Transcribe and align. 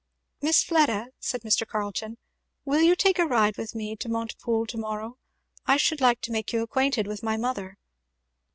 "Miss 0.41 0.63
Fleda," 0.63 1.09
said 1.19 1.41
Mr. 1.41 1.67
Carleton, 1.67 2.17
"will 2.65 2.81
you 2.81 2.95
take 2.95 3.19
a 3.19 3.25
ride 3.27 3.55
with 3.55 3.75
me 3.75 3.95
to 3.97 4.09
Montepoole 4.09 4.65
to 4.65 4.77
morrow? 4.79 5.19
I 5.67 5.77
should 5.77 6.01
like 6.01 6.21
to 6.21 6.31
make 6.31 6.51
you 6.51 6.63
acquainted 6.63 7.05
with 7.05 7.21
my 7.21 7.37
mother." 7.37 7.77